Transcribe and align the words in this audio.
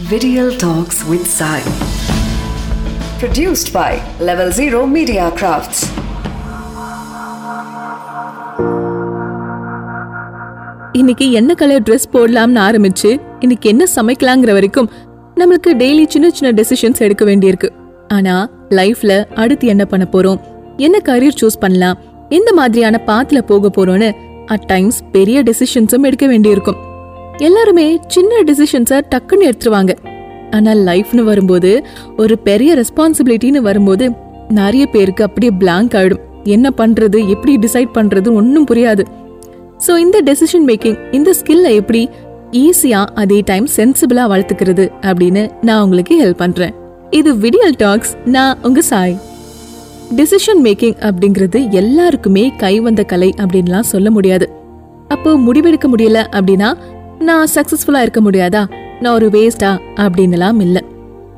Video 0.00 0.50
Talks 0.52 1.04
with 1.04 1.26
Sai. 1.28 1.60
Produced 3.18 3.72
by 3.72 3.90
Level 4.20 4.50
Zero 4.50 4.86
Media 4.88 5.30
Crafts. 5.32 5.80
இன்னைக்கு 10.92 11.30
என்ன 11.30 11.54
colour 11.54 11.82
dress 11.82 12.08
போடலாம்னு 12.12 12.60
ஆரம்பிச்சு 12.60 13.10
இன்னைக்கு 13.40 13.68
என்ன 13.68 13.86
சமைக்கலாங்கிற 13.96 14.52
வரைக்கும் 14.52 14.88
நம்மளுக்கு 15.36 15.72
டெய்லி 15.74 16.06
சின்ன 16.08 16.30
சின்ன 16.30 16.52
டெசிஷன்ஸ் 16.52 17.02
எடுக்க 17.02 17.24
வேண்டியிருக்கு 17.24 17.68
ஆனா 18.08 18.34
லைஃப்ல 18.70 19.12
அடுத்து 19.34 19.66
என்ன 19.66 19.84
பண்ண 19.84 20.06
போறோம் 20.12 20.40
என்ன 20.76 20.98
கரியர் 21.04 21.40
சூஸ் 21.42 21.58
பண்ணலாம் 21.58 22.00
எந்த 22.28 22.52
மாதிரியான 22.52 23.02
பாத்துல 23.06 23.42
போக 23.42 23.70
போறோம்னு 23.76 24.10
அட் 24.46 24.66
டைம்ஸ் 24.66 25.00
பெரிய 25.12 25.42
டெசிஷன்ஸும் 25.42 26.02
எடுக்க 26.02 26.26
வேண்டியிருக்கும் 26.26 26.80
எல்லாருமே 27.38 27.98
சின்ன 28.06 28.40
டெசிஷன்ஸை 28.48 28.98
டக்குன்னு 29.12 29.48
எடுத்துருவாங்க. 29.48 29.92
ஆனால் 30.56 30.80
லைஃப்னு 30.88 31.22
வரும்போது 31.22 31.70
ஒரு 32.16 32.38
பெரிய 32.38 32.74
ரெஸ்பான்சிபிலிட்டின்னு 32.74 33.60
வரும்போது 33.68 34.06
நிறைய 34.48 34.86
பேருக்கு 34.86 35.24
அப்படியே 35.24 35.52
பிளாங்க் 35.62 35.94
ஆகிடும் 36.00 36.22
என்ன 36.44 36.72
பண்ணுறது 36.78 37.18
எப்படி 37.28 37.52
டிசைட் 37.56 37.92
பண்ணுறது 37.94 38.28
ஒன்றும் 38.40 38.66
புரியாது. 38.70 39.04
ஸோ 39.86 39.92
இந்த 39.96 40.18
டெசிஷன் 40.28 40.66
மேக்கிங் 40.70 40.98
இந்த 41.12 41.30
ஸ்கில்லை 41.40 41.72
எப்படி 41.80 42.08
ஈஸியாக 42.62 43.12
அதே 43.14 43.40
டைம் 43.50 43.66
சென்சிபிளாக 43.76 44.30
வளர்த்துக்கிறது 44.32 44.84
அப்படின்னு 45.02 45.50
நான் 45.62 45.82
உங்களுக்கு 45.82 46.14
ஹெல்ப் 46.22 46.42
பண்ணுறேன் 46.44 46.74
இது 47.10 47.30
விடியல் 47.36 47.76
டாக்ஸ் 47.76 48.12
நான் 48.24 48.58
உங்கள் 48.62 48.88
சாய். 48.90 49.16
டெசிஷன் 50.18 50.62
மேக்கிங் 50.66 50.96
அப்படிங்கிறது 51.08 51.70
எல்லாருக்குமே 51.70 52.52
கை 52.56 52.80
வந்த 52.80 53.02
கலை 53.02 53.34
அப்படின்லாம் 53.42 53.90
சொல்ல 53.92 54.10
முடியாது. 54.10 54.48
அப்போ 55.08 55.30
முடிவெடுக்க 55.46 55.86
முடியல 55.92 56.18
அப்படின்னா 56.36 56.68
நான் 57.22 57.48
சக்ஸஸ்ஃபுல்லாக 57.54 58.00
இருக்க 58.00 58.20
முடியாதா? 58.20 58.62
நான் 59.00 59.14
ஒரு 59.14 59.28
வேஸ்டா 59.28 59.70
அப்படின்னுலாம் 59.96 60.60
இல்லை. 60.60 60.82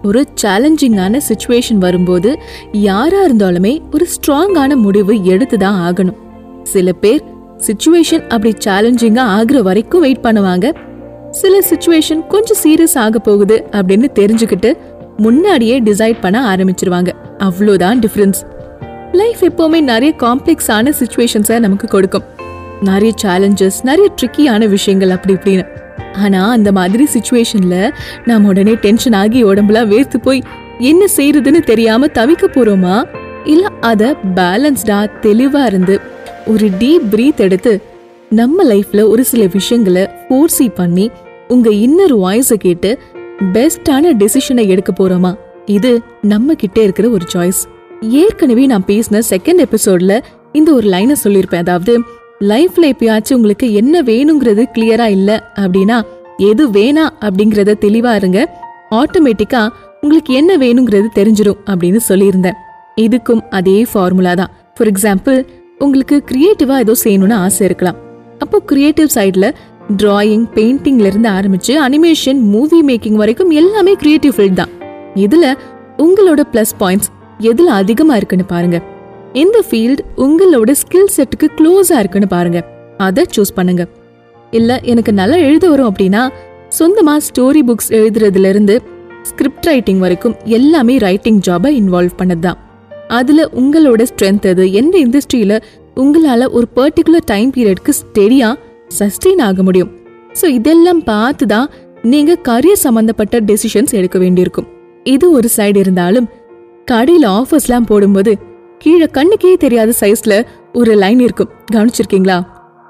ஒரு 0.02 0.26
சேலஞ்சிங்கான 0.42 1.20
சுச்சுவேஷன் 1.28 1.78
வரும்போது 1.78 2.38
யாராக 2.72 3.28
இருந்தாலுமே 3.28 3.82
ஒரு 3.92 4.06
ஸ்ட்ராங்கான 4.14 4.76
முடிவு 4.76 5.24
எடுத்து 5.24 5.58
தான் 5.58 5.78
ஆகணும். 5.86 6.18
சில 6.62 6.92
பேர் 6.92 7.22
சுச்சுவேஷன் 7.66 8.22
அப்படி 8.22 8.54
சேலஞ்சிங்காக 8.64 9.32
ஆகுற 9.38 9.62
வரைக்கும் 9.62 10.00
வெயிட் 10.00 10.22
பண்ணுவாங்க. 10.22 10.74
சில 11.30 11.58
சுச்சுவேஷன் 11.70 12.26
கொஞ்சம் 12.26 12.60
சீரியஸ் 12.64 12.98
ஆக 12.98 13.18
போகுது 13.18 13.66
அப்படின்னு 13.72 14.08
தெரிஞ்சுக்கிட்டு 14.14 14.76
முன்னாடியே 15.16 15.80
டிசைட் 15.80 16.20
பண்ண 16.20 16.56
ஆரம்பிச்சிருவாங்க. 16.56 17.12
அவ்வளோதான் 17.38 18.02
டிஃப்ரென்ஸ் 18.04 18.40
லைஃப் 19.12 19.42
எப்போவுமே 19.42 19.80
நிறைய 19.80 20.14
காம்ப்ளெக்ஸான 20.18 20.92
சுச்சுவேஷன்ஸை 21.00 21.58
நமக்கு 21.58 21.88
கொடுக்கும். 21.88 22.32
நிறைய 22.80 23.14
சேலஞ்சஸ் 23.22 23.78
நிறைய 23.82 24.10
ட்ரிக்கியான 24.22 24.68
விஷயங்கள் 24.68 25.10
அப்படி 25.10 25.34
இப்படின்னு. 25.34 25.66
ஆனா 26.12 26.48
அந்த 26.48 26.72
மாதிரி 26.72 27.06
சுச்சுவேஷன்ல 27.14 27.90
நாம் 28.24 28.44
உடனே 28.44 28.74
டென்ஷன் 28.74 29.12
ஆகி 29.12 29.44
உடம்புலாம் 29.44 29.90
வேர்த்து 29.90 30.16
போய் 30.16 30.42
என்ன 30.78 31.04
செய்யறதுன்னு 31.16 31.60
தெரியாம 31.60 32.06
தவிக்க 32.06 32.46
போறோமா? 32.46 33.04
இல்லை 33.44 33.68
அதை 33.80 34.14
பேலன்ஸ்டா 34.34 35.18
தெளிவாக 35.20 35.66
இருந்து 35.66 36.00
ஒரு 36.46 36.70
டீப் 36.78 37.02
பிரீத் 37.10 37.36
எடுத்து 37.36 37.82
நம்ம 38.30 38.64
லைஃப்ல 38.64 39.08
ஒரு 39.08 39.24
சில 39.24 39.46
விஷயங்களை 39.52 40.02
ஃபோர்ஸி 40.02 40.74
பண்ணி 40.74 41.10
உங்க 41.48 41.70
இன்னர் 41.70 42.12
வாய்ஸை 42.12 42.54
கேட்டு 42.54 42.98
பெஸ்டான 43.52 44.12
டெசிஷனை 44.18 44.66
எடுக்க 44.66 44.92
போறோமா? 44.92 45.38
இது 45.64 46.02
நம்ம 46.22 46.54
கிட்டே 46.54 46.82
இருக்கிற 46.82 47.08
ஒரு 47.08 47.26
சாய்ஸ் 47.34 47.62
ஏற்கனவே 48.00 48.66
நான் 48.66 48.84
பேசின 48.86 49.22
செகண்ட் 49.30 49.64
எபிசோட்ல 49.64 50.20
இந்த 50.52 50.74
ஒரு 50.74 50.88
லைனை 50.88 51.12
சொல்லியிருப்பேன். 51.24 51.56
அதாவது 51.56 52.00
லைஃப்ல 52.40 52.84
எப்பயாச்சும் 52.92 53.34
உங்களுக்கு 53.34 53.72
என்ன 53.72 54.02
வேணுங்கிறது 54.02 54.62
கிளியரா 54.74 55.06
இல்ல 55.06 55.50
அப்படின்னா 55.56 56.02
எது 56.38 56.68
வேணா 56.70 57.04
அப்படிங்கறத 57.20 57.76
தெளிவா 57.80 58.14
இருங்க. 58.14 58.60
ஆட்டோமேட்டிக்கா 58.90 59.68
உங்களுக்கு 60.00 60.34
என்ன 60.34 60.56
வேணுங்கிறது 60.56 61.08
தெரிஞ்சிடும் 61.14 61.60
அப்படின்னு 61.66 62.00
சொல்லியிருந்தேன். 62.08 62.58
இதுக்கும் 62.96 63.42
அதே 63.50 63.86
ஃபார்முலா 63.92 64.34
தான். 64.34 64.50
ஃபார் 64.76 64.90
எக்ஸாம்பிள் 64.92 65.46
உங்களுக்கு 65.78 66.22
கிரியேட்டிவா 66.30 66.78
ஏதோ 66.78 66.94
செய்யணும்னு 67.04 67.34
ஆசை 67.34 67.66
இருக்கலாம். 67.66 67.96
அப்போ 68.38 68.58
கிரியேட்டிவ் 68.60 69.08
சைட்ல 69.14 69.54
டிராயிங் 69.96 70.46
பெயிண்டிங்ல 70.54 71.06
இருந்து 71.06 71.28
ஆரம்பிச்சு 71.28 71.72
அனிமேஷன் 71.86 72.40
மூவி 72.40 72.82
மேக்கிங் 72.82 73.20
வரைக்கும் 73.22 73.50
எல்லாமே 73.50 73.94
கிரியேட்டிவ் 73.94 74.34
ஃபீல்ட் 74.36 74.54
தான். 74.54 74.68
இதுல 75.14 75.54
உங்களோட 75.98 76.40
ப்ளஸ் 76.52 76.74
பாயிண்ட்ஸ் 76.80 77.10
எதுல 77.40 77.64
அதிகமா 77.64 78.16
இருக்குன்னு 78.16 78.44
பாருங்க. 78.44 78.82
எந்த 79.42 79.58
ஃபீல்ட் 79.68 80.00
உங்களோட 80.24 80.70
ஸ்கில் 80.80 81.12
செட்டுக்கு 81.16 81.46
க்ளோஸா 81.58 81.96
இருக்குன்னு 82.02 82.28
பாருங்க. 82.34 82.58
அதை 83.06 83.22
சூஸ் 83.36 83.54
பண்ணுங்க. 83.54 83.84
இல்ல 84.52 84.80
எனக்கு 84.92 85.12
நல்லா 85.12 85.36
எழுத 85.46 85.64
வரும் 85.68 85.88
அப்படின்னா 85.90 86.22
சொந்தமா 86.78 87.14
ஸ்டோரி 87.28 87.62
புக்ஸ் 87.68 87.90
எழுதுறதுல 87.98 88.48
இருந்து 88.48 88.74
ஸ்கிரிப்ட் 89.22 89.66
ரைட்டிங் 89.70 89.98
வரைக்கும் 89.98 90.36
எல்லாமே 90.58 90.98
ரைட்டிங் 90.98 91.40
ஜாபை 91.48 91.72
இன்வால்வ் 91.80 92.18
பண்ணதுதான். 92.20 92.60
அதுல 93.08 93.48
உங்களோட 93.60 94.02
ஸ்ட்ரென்த் 94.10 94.46
எது 94.52 94.72
எந்த 94.72 94.94
இண்டஸ்ட்ரியில 94.98 95.54
உங்களால 95.96 96.50
ஒரு 96.56 96.66
பர்டிகுலர் 96.78 97.28
டைம் 97.32 97.50
பீரியட்க்கு 97.56 97.92
ஸ்டெடியா 98.02 98.48
சஸ்டெயின் 98.98 99.42
ஆக 99.48 99.62
முடியும். 99.62 99.92
ஸோ 100.40 100.46
இதெல்லாம் 100.58 101.02
பார்த்து 101.12 101.46
தான் 101.46 101.68
நீங்க 102.12 102.32
கரியர் 102.48 102.84
சம்பந்தப்பட்ட 102.86 103.36
டெசிஷன்ஸ் 103.50 103.92
எடுக்க 103.98 104.16
வேண்டியிருக்கும். 104.18 104.70
இது 105.14 105.26
ஒரு 105.32 105.48
சைடு 105.56 105.76
இருந்தாலும் 105.76 106.26
கடையில 106.90 107.24
ஆஃபர்ஸ்லாம் 107.40 107.88
போடும்போது 107.90 108.32
கீழே 108.84 109.04
கண்ணுக்கே 109.04 109.56
தெரியாத 109.56 109.92
சைஸ்ல 110.00 110.46
ஒரு 110.72 110.94
லைன் 110.94 111.20
இருக்கும். 111.20 111.50
கவனிச்சிருக்கீங்களா? 111.72 112.46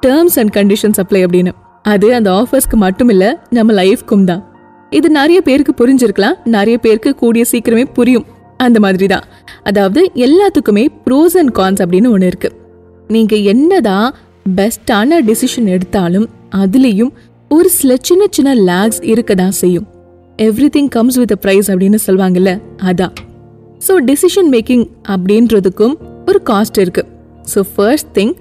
டேர்ம்ஸ் 0.06 0.36
அண்ட் 0.36 0.54
கண்டிஷன்ஸ் 0.54 1.00
அப்ளை 1.02 1.20
அப்படின்னு. 1.24 1.52
அது 1.82 2.14
அந்த 2.14 2.30
ஆஃபர்ஸ்க்கு 2.30 2.76
மட்டும் 2.76 3.08
இல்ல 3.08 3.46
நம்ம 3.50 3.72
லைஃப்க்கும் 3.72 4.24
தான். 4.24 4.42
இது 4.90 5.10
நிறைய 5.10 5.40
பேருக்கு 5.40 5.72
புரிஞ்சிருக்கலாம். 5.72 6.34
நிறைய 6.44 6.78
பேருக்கு 6.78 7.14
கூடிய 7.14 7.44
சீக்கிரமே 7.52 7.84
புரியும். 7.92 8.26
அந்த 8.56 8.80
மாதிரி 8.80 9.06
தான் 9.06 9.22
அதாவது 9.62 10.10
எல்லாத்துக்குமே 10.14 10.84
ப்ரோஸ் 11.04 11.36
அண்ட் 11.40 11.54
கான்ஸ் 11.58 11.82
அப்படின்னு 11.84 12.10
ஒன்று 12.10 12.26
இருக்கு. 12.26 12.52
நீங்கள் 13.08 13.42
என்னதான் 13.42 14.14
பெஸ்டான 14.56 15.20
டிசிஷன் 15.26 15.70
எடுத்தாலும் 15.76 16.28
அதுலேயும் 16.56 17.12
ஒரு 17.48 17.68
சில 17.68 17.96
சின்ன 18.00 18.24
சின்ன 18.30 18.54
லேக்ஸ் 18.54 19.00
இருக்க 19.02 19.34
தான் 19.34 19.50
செய்யும். 19.50 19.86
Every 20.42 20.68
thing 20.76 20.88
comes 20.88 21.16
with 21.16 21.38
price 21.42 21.70
அப்படின்னு 21.74 21.98
சொல்லுவாங்கல்ல 22.06 22.60
அதான். 22.82 23.14
ஸோ 23.86 23.92
டிசிஷன் 24.10 24.48
மேக்கிங் 24.54 24.84
அப்படின்றதுக்கும் 25.14 25.94
ஒரு 26.28 26.38
காஸ்ட் 26.50 26.78
இருக்கு. 26.82 27.02
ஸோ 27.52 27.60
ஃபர்ஸ்ட் 27.74 28.10
திங் 28.18 28.32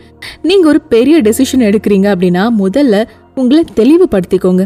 நீங்கள் 0.49 0.69
ஒரு 0.71 0.81
பெரிய 0.93 1.15
டெசிஷன் 1.21 1.63
எடுக்கிறீங்க 1.69 2.07
அப்படின்னா 2.13 2.43
முதல்ல 2.63 2.95
உங்களை 3.41 3.63
தெளிவுபடுத்திக்கோங்க. 3.79 4.63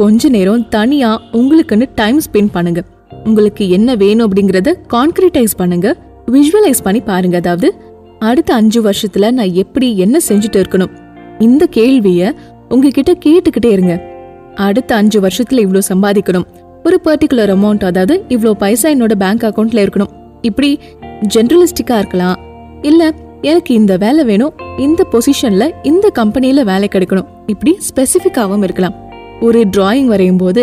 கொஞ்ச 0.00 0.28
நேரம் 0.28 0.68
தனியாக 0.68 1.22
உங்களுக்குன்னு 1.38 1.86
டைம் 2.00 2.20
ஸ்பெண்ட் 2.26 2.52
பண்ணுங்க. 2.56 2.80
உங்களுக்கு 3.28 3.64
என்ன 3.76 3.94
வேணும் 4.02 4.26
அப்படிங்கிறத 4.26 4.70
கான்கிரீட்டைஸ் 4.94 5.54
பண்ணுங்க. 5.56 5.88
விஷுவலைஸ் 6.34 6.84
பண்ணி 6.86 7.00
பாருங்க. 7.00 7.36
அதாவது 7.36 7.68
அடுத்த 8.18 8.50
அஞ்சு 8.54 8.80
வருஷத்துல 8.88 9.30
நான் 9.38 9.54
எப்படி 9.62 9.88
என்ன 10.04 10.18
செஞ்சுட்டு 10.28 10.58
இருக்கணும்? 10.62 10.94
இந்த 11.38 11.66
கேள்வியை 11.78 12.28
உங்ககிட்ட 12.68 13.12
கேட்டுக்கிட்டே 13.26 13.70
இருங்க. 13.76 13.94
அடுத்த 14.66 14.90
அஞ்சு 14.94 15.20
வருஷத்துல 15.20 15.62
இவ்வளோ 15.66 15.82
சம்பாதிக்கணும். 15.92 16.46
ஒரு 16.84 16.96
பர்டிகுலர் 17.06 17.50
அமௌண்ட் 17.54 17.84
அதாவது 17.84 18.14
இவ்ளோ 18.28 18.52
பைசா 18.62 18.88
என்னோட 18.88 19.14
பேங்க் 19.14 19.44
அக்கவுண்ட்ல 19.48 19.82
இருக்கணும். 19.84 20.12
இப்படி 20.40 20.70
ஜென்ரலிஸ்டிக்கா 21.34 21.96
இருக்கலாம். 21.98 22.38
இல்ல 22.82 23.02
எனக்கு 23.42 23.74
இந்த 23.74 23.96
வேலை 23.96 24.24
வேணும் 24.24 24.54
இந்த 24.78 25.02
பொசிஷன்ல 25.12 25.64
இந்த 25.82 26.06
கம்பெனில 26.10 26.62
வேலை 26.62 26.88
கிடைக்கணும். 26.92 27.28
இப்படி 27.46 27.72
ஸ்பெசிஃபிக்காகவும் 27.88 28.62
இருக்கலாம். 28.62 28.94
ஒரு 29.40 29.60
டிராயிங் 29.74 30.06
வரையும் 30.06 30.36
போது 30.36 30.62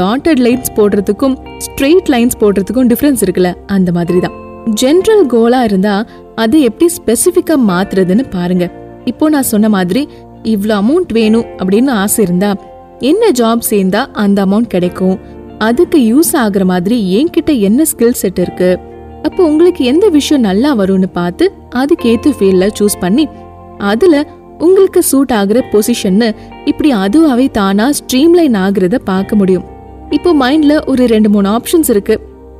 டாட்டட் 0.00 0.42
லைன்ஸ் 0.46 0.74
போடுறதுக்கும் 0.76 1.34
ஸ்ட்ரெயிட் 1.58 2.10
லைன்ஸ் 2.14 2.40
போடுறதுக்கும் 2.40 2.88
டிஃப்ரென்ஸ் 2.92 3.22
இருக்குல்ல 3.24 3.50
அந்த 3.66 3.92
மாதிரி 3.92 4.20
தான் 4.20 4.36
ஜென்ரல் 4.82 5.26
கோலா 5.26 5.64
இருந்தா 5.64 5.94
அது 6.34 6.56
எப்படி 6.62 6.86
ஸ்பெசிஃபிக்கா 6.98 7.56
மாத்துறதுன்னு 7.70 8.24
பாருங்க. 8.30 8.64
இப்போ 9.04 9.28
நான் 9.28 9.50
சொன்ன 9.52 9.68
மாதிரி 9.68 10.02
இவ்ளோ 10.54 10.74
அமௌண்ட் 10.82 11.12
வேணும் 11.12 11.46
அப்படின்னு 11.58 11.90
ஆசை 12.02 12.20
இருந்தா 12.24 12.50
என்ன 13.00 13.30
ஜாப் 13.40 13.68
சேர்ந்தா 13.70 14.02
அந்த 14.22 14.38
அமௌண்ட் 14.46 14.72
கிடைக்கும்? 14.74 15.16
அதுக்கு 15.58 15.98
யூஸ் 15.98 16.32
ஆகுற 16.32 16.64
மாதிரி 16.64 16.96
என்கிட்ட 17.18 17.58
என்ன 17.58 17.82
ஸ்கில் 17.82 18.20
செட் 18.22 18.38
இருக்கு? 18.38 18.78
அப்போ 19.22 19.44
உங்களுக்கு 19.44 19.84
எந்த 19.84 20.08
விஷயம் 20.08 20.42
நல்லா 20.42 20.76
வரும்னு 20.76 21.06
பார்த்து 21.12 21.52
அதுக்கேத்த 21.74 22.32
ஃபீல்ட்ல 22.38 22.68
சூஸ் 22.78 22.96
பண்ணி 23.00 23.28
அதுல 23.78 24.24
உங்களுக்கு 24.58 25.02
சூட் 25.02 25.30
ஆகுற 25.30 25.60
பொசிஷன்னு 25.72 26.34
இப்படி 26.64 26.92
அதுவாவே 26.92 27.50
தானா 27.50 27.90
ஸ்ட்ரீம்லைன் 27.90 28.56
ஆகுறத 28.64 28.98
பார்க்க 29.04 29.36
முடியும். 29.36 29.64
இப்போ 30.10 30.34
மைண்ட்ல 30.34 30.86
ஒரு 30.86 31.06
ரெண்டு 31.06 31.30
மூணு 31.30 31.48
ஆப்ஷன்ஸ் 31.48 31.90
இருக்கு. 31.90 32.16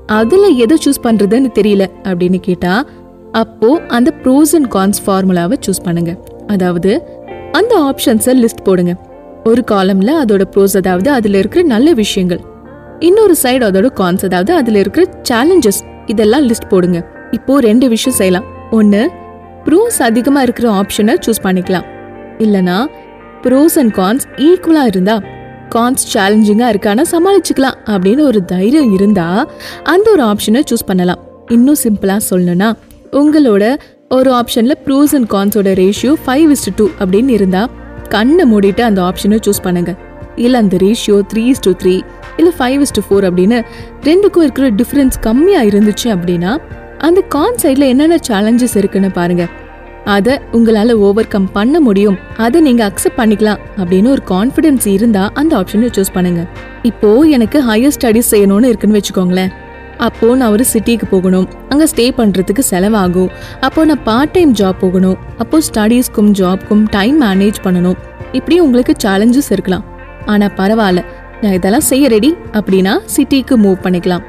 அதுல 0.06 0.46
எதை 0.46 0.76
சூஸ் 0.84 1.02
பண்றதுன்னு 1.02 1.50
தெரியல 1.54 1.86
அப்படின்னு 2.04 2.40
கேட்டா 2.40 2.84
அப்போ 3.32 3.80
அந்த 3.88 4.12
ப்ரோஸ் 4.22 4.54
அண்ட் 4.54 4.70
கான்ஸ் 4.74 5.00
ஃபார்முலாவை 5.06 5.56
சூஸ் 5.66 5.84
பண்ணுங்க. 5.84 6.16
அதாவது 6.46 7.02
அந்த 7.52 7.94
ஆப்ஷன்ஸை 7.94 8.34
லிஸ்ட் 8.42 8.64
போடுங்க. 8.64 8.94
ஒரு 9.44 9.64
காலம்ல 9.70 10.10
அதோட 10.24 10.44
ப்ரோஸ் 10.56 10.76
அதாவது 10.76 11.10
அதுல 11.10 11.38
இருக்கிற 11.38 11.62
நல்ல 11.64 11.92
விஷயங்கள். 11.92 12.40
இன்னொரு 13.06 13.34
சைடு 13.42 13.64
அதோட 13.68 13.88
கான்ஸ் 14.00 14.24
அதாவது 14.28 14.52
அதுல 14.60 14.78
இருக்கிற 14.82 15.04
சேலஞ்சஸ் 15.28 15.80
இதெல்லாம் 16.12 16.44
லிஸ்ட் 16.50 16.70
போடுங்க. 16.72 16.98
இப்போ 17.36 17.54
ரெண்டு 17.68 17.86
விஷயம் 17.94 18.16
செய்யலாம். 18.18 18.46
ஒன்னு 18.78 19.00
ப்ரோஸ் 19.66 19.98
அதிகமா 20.08 20.40
இருக்கிற 20.46 20.66
ஆப்ஷனை 20.80 21.14
சூஸ் 21.24 21.42
பண்ணிக்கலாம். 21.46 21.86
இல்லனா 22.44 22.76
ப்ரோஸ் 23.44 23.76
அண்ட் 23.82 23.92
கான்ஸ் 23.98 24.24
ஈக்குவலா 24.48 24.84
இருந்தா 24.92 25.16
கான்ஸ் 25.74 26.04
சேலஞ்சிங்கா 26.12 26.66
இருக்கானா 26.72 27.04
சமாளிச்சுக்கலாம் 27.12 27.78
அப்படின்னு 27.92 28.22
ஒரு 28.30 28.40
தைரியம் 28.52 28.92
இருந்தா 28.96 29.26
அந்த 29.92 30.06
ஒரு 30.14 30.22
ஆப்ஷனை 30.32 30.62
சூஸ் 30.70 30.88
பண்ணலாம். 30.90 31.22
இன்னும் 31.56 31.80
சிம்பிளா 31.84 32.16
சொல்லணும்னா 32.30 32.68
உங்களோட 33.20 33.64
ஒரு 34.16 34.30
ஆப்ஷன்ல 34.40 34.74
ப்ரோஸ் 34.86 35.14
அண்ட் 35.18 35.28
கான்ஸோட 35.34 35.70
ரேஷியோ 35.82 36.12
ஃபைவ் 36.24 36.50
இஸ்ட் 36.56 36.70
டூ 36.80 36.86
அப்படின்னு 37.00 37.32
இருந்தா 37.38 37.62
கண்ணை 38.14 38.44
மூடிட்டு 38.52 38.82
அந்த 38.88 39.00
ஆப்ஷனை 39.10 39.38
சூஸ் 39.46 39.64
பண்ணுங்க. 39.66 39.92
இல்லை 40.36 40.60
அந்த 40.60 40.76
ratio 40.76 41.18
three 41.32 41.44
is 41.54 41.64
to 41.66 41.72
three 41.82 42.02
இல்லை 42.36 42.52
ஃபைவ் 42.58 42.80
இஸ் 42.80 42.94
டு 42.98 43.02
ஃபோர் 43.08 43.26
அப்படின்னு 43.28 43.58
ரெண்டுக்கும் 44.02 44.42
இருக்கிற 44.42 44.70
டிஃப்ரென்ஸ் 44.70 45.18
கம்மியாக 45.26 45.70
இருந்துச்சு 45.70 46.08
அப்படின்னா 46.14 46.52
அந்த 46.98 47.20
கான் 47.34 47.60
சைடில் 47.62 47.90
என்னென்ன 47.92 48.16
சேலஞ்சஸ் 48.28 48.76
இருக்குன்னு 48.76 49.10
பாருங்கள் 49.10 49.52
அதை 50.14 50.38
உங்களால் 50.52 50.92
ஓவர் 51.06 51.28
கம் 51.28 51.52
பண்ண 51.52 51.80
முடியும். 51.80 52.16
அதை 52.36 52.60
நீங்கள் 52.60 52.86
அக்செப்ட் 52.88 53.18
பண்ணிக்கலாம் 53.20 53.60
அப்படின்னு 53.80 54.08
ஒரு 54.14 54.22
கான்ஃபிடென்ஸ் 54.30 54.86
இருந்தால் 54.86 55.30
அந்த 55.34 55.52
ஆப்ஷனை 55.60 55.88
சூஸ் 55.96 56.14
பண்ணுங்கள் 56.16 56.48
இப்போது 56.82 57.30
எனக்கு 57.30 57.60
ஹையர் 57.68 57.94
ஸ்டடிஸ் 57.96 58.32
செய்யணும்னு 58.34 58.70
இருக்குன்னு 58.72 59.00
வச்சுக்கோங்களேன். 59.00 59.52
அப்போ 59.98 60.34
நான் 60.36 60.50
ஒரு 60.50 60.64
சிட்டிக்கு 60.72 61.06
போகணும். 61.10 61.48
அங்கே 61.68 61.86
ஸ்டே 61.92 62.06
பண்ணுறதுக்கு 62.20 62.62
செலவாகும். 62.70 63.30
அப்போ 63.60 63.84
நான் 63.84 64.02
பார்ட் 64.02 64.30
டைம் 64.30 64.54
ஜாப் 64.54 64.80
போகணும். 64.80 65.18
அப்போ 65.38 65.58
ஸ்டடீஸ்க்கும் 65.68 66.30
ஜாப்க்கும் 66.40 66.84
டைம் 66.96 67.22
மேனேஜ் 67.22 67.60
பண்ணணும். 67.66 67.98
இப்படி 68.32 68.60
உங்களுக்கு 68.60 68.94
சேலஞ்சஸ் 69.04 69.50
இருக்கலாம். 69.50 69.84
ஆனா 70.26 70.46
பரவாயில்ல. 70.56 71.04
நான் 71.42 71.52
இதெல்லாம் 71.52 71.86
செய்ய 71.90 72.08
ரெடி 72.08 72.34
அப்படின்னா 72.52 72.98
சிட்டிக்கு 73.16 73.56
மூவ் 73.64 73.78
பண்ணிக்கலாம். 73.84 74.24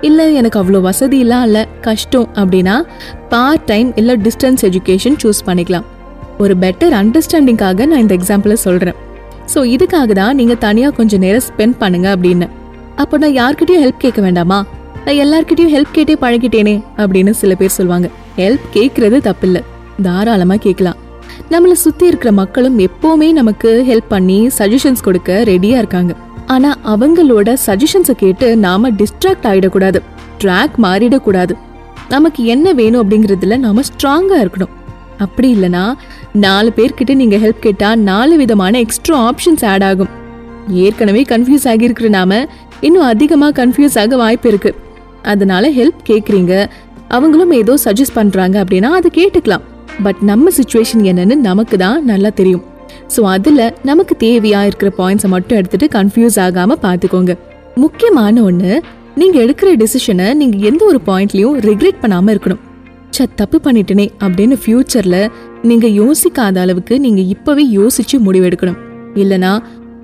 இல்ல 0.00 0.30
எனக்கு 0.30 0.58
அவ்வளோ 0.62 0.80
வசதியெல்லாம் 0.88 1.42
இல்ல. 1.42 1.68
கஷ்டம் 1.80 2.28
அப்படின்னா 2.36 2.82
பார்ட் 3.28 3.60
டைம் 3.60 3.96
இல்ல 3.96 4.16
டிஸ்டன்ஸ் 4.16 4.64
எஜுகேஷன் 4.68 5.18
சூஸ் 5.22 5.46
பண்ணிக்கலாம். 5.46 5.84
ஒரு 6.38 6.54
பெட்டர் 6.56 6.94
அண்டர்ஸ்டாண்டிங்காக 7.00 7.86
நான் 7.86 7.98
இந்த 7.98 8.14
எக்ஸாம்பிளை 8.14 8.52
சொல்றேன். 8.52 8.94
ஸோ 9.54 9.60
இதுக்காக 9.74 10.12
தான் 10.12 10.34
நீங்க 10.34 10.54
தனியா 10.54 10.90
கொஞ்சம் 10.90 11.20
நேரம் 11.20 11.44
ஸ்பெண்ட் 11.48 11.76
பண்ணுங்க 11.78 12.16
அப்படின்னு. 12.16 12.48
அப்போ 12.96 13.18
நான் 13.18 13.36
யார்கிட்டயும் 13.40 13.82
ஹெல்ப் 13.84 14.04
கேட்க 14.04 14.20
வேண்டாமா? 14.20 14.66
நான் 15.04 15.20
எல்லார்கிட்டயும் 15.24 15.74
ஹெல்ப் 15.74 15.94
கேட்டே 15.96 16.16
பழகிட்டேனே 16.24 16.82
அப்படின்னு 16.98 17.30
சில 17.30 17.54
பேர் 17.54 17.76
சொல்லுவாங்க. 17.76 18.08
ஹெல்ப் 18.36 18.66
கேட்கறது 18.72 19.18
தப்பில்லை. 19.28 19.62
தாராளமாக 20.02 20.60
கேட்கலாம். 20.60 20.96
நம்மளை 21.50 21.72
சுத்தி 21.72 22.06
இருக்கிற 22.06 22.32
மக்களும் 22.32 22.78
எப்பவுமே 22.78 23.32
நமக்கு 23.32 23.84
ஹெல்ப் 23.88 24.08
பண்ணி 24.08 24.46
சஜஷன்ஸ் 24.58 25.02
கொடுக்க 25.02 25.42
ரெடியா 25.46 25.76
இருக்காங்க. 25.76 26.14
ஆனா 26.46 26.76
அவங்களோட 26.86 27.56
சஜஷன்ஸை 27.66 28.10
கேட்டு 28.10 28.56
நாம 28.56 28.90
டிஸ்ட்ராக்ட் 28.90 29.42
ஆயிடக்கூடாது. 29.42 29.96
ட்ராக் 30.44 30.76
மாறிடக்கூடாது. 30.82 31.50
நமக்கு 32.08 32.44
என்ன 32.44 32.72
வேணும் 32.72 33.10
அப்படிங்கறதுல 33.10 33.58
நாம 33.58 33.80
ஸ்ட்ராங்கா 33.80 34.40
இருக்கணும். 34.40 34.72
அப்படி 35.18 35.54
இல்லனா 35.54 35.92
நாலு 36.32 36.72
பேர்கிட்ட 36.76 37.14
நீங்க 37.14 37.36
ஹெல்ப் 37.36 37.58
கேட்டா 37.60 37.96
நாலு 37.96 38.36
விதமான 38.36 38.78
எக்ஸ்ட்ரா 38.78 39.32
ஆப்ஷன்ஸ் 39.32 39.64
ஆட் 39.64 39.82
ஆகும். 39.82 40.08
ஏற்கனவே 40.68 41.22
கன்ஃபியூஸ் 41.28 41.64
ஆகியிருக்கிற 41.64 42.08
நாம 42.08 42.46
இன்னும் 42.80 43.02
அதிகமாக 43.02 43.66
கன்ஃபியூஸ் 43.66 43.98
ஆக 43.98 44.16
வாய்ப்பு 44.16 44.48
இருக்கு. 44.48 44.74
அதனால 45.22 45.70
ஹெல்ப் 45.70 46.06
கேட்குறீங்க 46.06 46.66
அவங்களும் 47.08 47.50
ஏதோ 47.50 47.74
சஜஸ்ட் 47.84 48.16
பண்ணுறாங்க 48.16 48.64
அப்படின்னா 48.64 48.90
அதை 49.00 49.10
கேட்டுக்கலாம். 49.14 49.68
பட் 50.06 50.20
நம்ம 50.30 50.50
சுச்சுவேஷன் 50.58 51.02
என்னன்னு 51.10 51.36
நமக்கு 51.48 51.76
தான் 51.84 51.98
நல்லா 52.10 52.30
தெரியும். 52.40 52.64
ஸோ 53.14 53.20
அதில் 53.34 53.62
நமக்கு 53.90 54.14
தேவையாக 54.24 54.68
இருக்கிற 54.70 54.90
பாயிண்ட்ஸை 55.00 55.28
மட்டும் 55.34 55.58
எடுத்துட்டு 55.60 55.88
கன்ஃபியூஸ் 55.96 56.38
ஆகாமல் 56.46 56.82
பார்த்துக்கோங்க 56.86 57.34
முக்கியமான 57.82 58.42
ஒன்று 58.48 58.72
நீங்கள் 59.20 59.42
எடுக்கிற 59.44 59.70
டெசிஷனை 59.82 60.26
நீங்கள் 60.40 60.64
எந்த 60.70 60.82
ஒரு 60.90 61.00
பாயிண்ட்லேயும் 61.08 61.56
ரிக்ரெட் 61.68 62.02
பண்ணாமல் 62.02 62.32
இருக்கணும். 62.34 62.60
ச்ச 63.14 63.26
தப்பு 63.40 63.58
பண்ணிட்டேனே 63.64 64.06
அப்படின்னு 64.24 64.56
ஃப்யூச்சரில் 64.62 65.22
நீங்கள் 65.70 65.94
யோசிக்காத 66.00 66.58
அளவுக்கு 66.64 66.94
நீங்கள் 67.06 67.30
இப்போவே 67.34 67.64
யோசித்து 67.78 68.18
முடிவெடுக்கணும் 68.26 68.78
இல்லைனா 69.22 69.52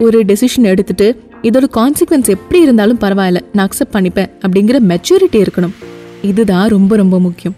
ஒரு 0.06 0.18
டெசிஷன் 0.30 0.70
எடுத்துட்டு 0.72 1.06
இதோட 1.48 1.66
கான்சிக்வன்ஸ் 1.78 2.32
எப்படி 2.36 2.58
இருந்தாலும் 2.66 3.02
பரவாயில்ல 3.04 3.42
நான் 3.54 3.66
அக்செப்ட் 3.68 3.94
பண்ணிப்பேன் 3.96 4.32
அப்படிங்கிற 4.44 4.78
மெச்சூரிட்டி 4.90 5.38
இருக்கணும். 5.44 5.74
இதுதான் 6.30 6.66
ரொம்ப 6.74 6.92
ரொம்ப 7.02 7.16
முக்கியம். 7.26 7.56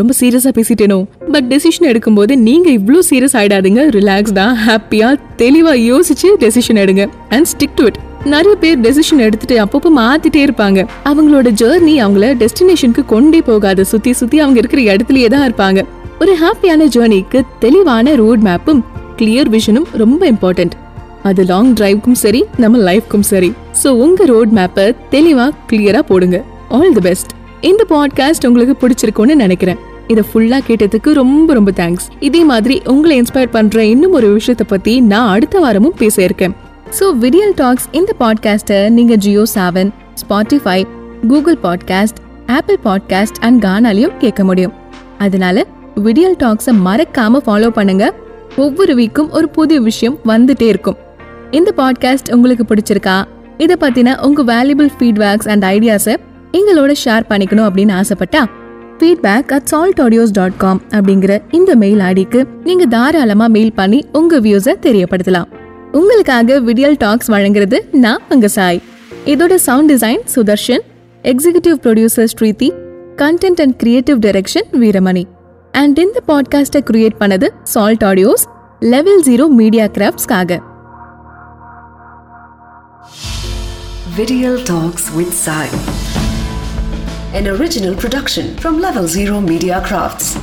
ரொம்ப 0.00 0.12
சீரியஸா 0.20 0.50
பேசிட்டேனோ? 0.58 0.98
பட் 1.32 1.46
டெசிஷன் 1.52 1.86
எடுக்கும்போது 1.90 2.34
நீங்க 2.48 2.68
இவ்ளோ 2.70 3.00
சீரியஸ் 3.10 3.36
ஆயிடாதீங்க. 3.40 4.32
தான் 4.32 4.56
ஹாப்பியா 4.66 5.08
தெளிவா 5.42 5.72
யோசிச்சு 5.90 6.28
டெசிஷன் 6.44 6.80
எடுங்க. 6.84 7.04
அண்ட் 7.28 7.48
ஸ்டிக் 7.52 7.76
டு 7.78 7.84
இட் 7.84 7.98
நிறைய 8.24 8.54
பேர் 8.62 8.78
டெசிஷன் 8.86 9.22
எடுத்துட்டு 9.26 9.56
அப்பப்போ 9.64 9.90
மாத்திட்டே 10.00 10.40
இருப்பாங்க. 10.46 10.78
அவங்களோட 11.10 11.48
ஜேர்னி 11.62 11.94
அவங்கள 12.04 12.26
டெஸ்டினேஷனுக்கு 12.42 13.04
கொண்டே 13.14 13.40
போகாது. 13.50 13.84
சுத்தி 13.92 14.12
சுத்தி 14.20 14.38
அவங்க 14.44 14.58
இருக்கிற 14.62 14.82
இடத்துலயே 14.90 15.28
தான் 15.34 15.46
இருப்பாங்க. 15.48 15.82
ஒரு 16.20 16.32
ஹாப்பியான 16.42 16.88
ஜேர்னிக்கு 16.96 17.40
தெளிவான 17.64 18.14
ரோட் 18.22 18.44
மேப்பும் 18.48 18.82
கிளியர் 19.20 19.50
விஷனும் 19.56 19.88
ரொம்ப 20.02 20.22
இம்பார்ட்டன்ட் 20.32 20.76
அது 21.28 21.42
லாங் 21.44 21.72
டிரைவ்க்கும் 21.78 22.20
சரி 22.24 22.40
நம்ம 22.62 22.78
லைஃப்க்கும் 22.88 23.28
சரி. 23.32 23.50
சோ 23.82 23.88
உங்க 24.04 24.24
ரோட் 24.32 24.52
மேப்பை 24.58 24.84
தெளிவா 25.14 25.48
கிளியரா 25.70 26.02
போடுங்க. 26.10 26.38
ஆல் 26.76 26.94
தி 26.98 27.02
பெஸ்ட் 27.08 27.32
இந்த 27.70 27.82
பாட்காஸ்ட் 27.94 28.46
உங்களுக்கு 28.48 28.74
பிடிச்சிருக்கும்னு 28.82 29.34
நினைக்கிறேன். 29.44 29.78
இதை 30.08 30.22
ஃபுல்லா 30.28 30.58
கேட்டதுக்கு 30.68 31.12
ரொம்ப 31.12 31.54
ரொம்ப 31.54 31.70
தேங்க்ஸ் 31.70 32.06
இதே 32.20 32.44
மாதிரி 32.44 32.82
உங்களை 32.84 33.22
இன்ஸ்பயர் 33.22 33.50
பண்ற 33.50 33.84
இன்னும் 33.84 34.12
ஒரு 34.12 34.32
விஷயத்தை 34.32 34.66
பத்தி 34.68 35.00
நான் 35.00 35.28
அடுத்த 35.28 35.58
வாரமும் 35.58 35.96
பேச 35.96 36.22
இருக்கேன். 36.22 36.54
ஸோ 36.98 37.06
விடியல் 37.18 37.54
டாக்ஸ் 37.54 37.88
இந்த 37.90 38.12
பாட்காஸ்ட்டை 38.18 38.78
நீங்க 38.88 39.14
Jio 39.14 39.42
Saavn 39.54 39.90
Spotify 40.22 40.78
Google 41.28 41.58
podcast 41.62 42.18
Apple 42.46 42.78
podcast 42.84 43.38
and 43.40 43.64
கானாலையும் 43.64 44.16
கேட்க 44.18 44.44
முடியும். 44.44 44.74
அதனால 45.18 45.66
விடியல் 45.94 46.38
டாக்ஸை 46.38 46.72
மறக்காம 46.86 47.40
ஃபாலோ 47.46 47.68
பண்ணுங்க. 47.68 48.04
ஒவ்வொரு 48.56 48.94
வீக்கும் 48.94 49.30
ஒரு 49.30 49.48
புது 49.48 49.82
விஷயம் 49.82 50.16
வந்துட்டே 50.24 50.62
இருக்கும். 50.62 50.98
இந்த 51.50 51.72
பாட்காஸ்ட் 51.76 52.32
உங்களுக்கு 52.34 52.64
பிடிச்சிருக்கா? 52.64 53.16
இதை 53.56 53.76
பத்தின 53.80 54.08
உங்க 54.20 54.42
வேல்யூபிள் 54.44 54.90
ஃபீட்பேக்ஸ் 54.96 55.48
அண்ட் 55.48 55.64
ஐடியாஸை 55.64 56.14
எங்களோட 56.52 56.92
ஷேர் 57.04 57.28
பண்ணிக்கணும் 57.28 57.68
அப்படின்னு 57.68 57.94
ஆசைப்பட்டா 58.00 58.42
feedback 58.98 59.52
at 59.56 59.64
Salt 59.64 60.00
Audios 60.00 60.32
dot 60.32 60.56
com 60.56 60.80
அப்படிங்கிற 60.90 61.42
இந்த 61.50 61.74
மெயில் 61.76 61.98
ஐடிக்கு 61.98 62.46
நீங்க 62.62 62.86
தாராளமா 62.86 63.46
மெயில் 63.46 63.72
பண்ணி 63.72 64.04
உங்க 64.12 64.40
வியூஸை 64.40 64.74
தெரியப்படுத்தலாம். 64.86 65.48
உங்களுக்காக 65.92 66.60
விடியல் 66.60 66.96
டாக்ஸ் 66.98 67.30
வழங்குறது 67.30 67.78
நான் 67.90 68.22
உங்க 68.28 68.48
சாய். 68.48 68.80
இதோட 69.24 69.54
sound 69.54 69.92
design 69.92 70.22
Sudarshan 70.34 70.84
executive 71.24 71.78
producer 71.84 72.30
Shrithi 72.34 72.68
content 73.16 73.60
and 73.60 73.76
creative 73.76 74.18
direction 74.18 74.68
Veeramani. 74.72 75.24
And 75.72 75.98
இந்த 75.98 76.20
பாட்காஸ்ட்டை 76.26 76.82
கிரியேட் 76.90 77.20
பண்ணது 77.20 77.48
Salt 77.62 78.04
Audios 78.04 78.44
level 78.80 79.22
zero 79.28 79.48
media 79.60 79.86
கிராஃப்ட்ஸ்க்காக 79.98 80.58
Vidiyal 84.16 84.60
Talks 84.72 85.04
with 85.16 85.32
Sai. 85.44 85.66
An 87.34 87.46
original 87.46 87.94
production 87.94 88.56
from 88.56 88.80
Level 88.80 89.06
Zero 89.06 89.38
Media 89.38 89.82
Crafts. 89.84 90.34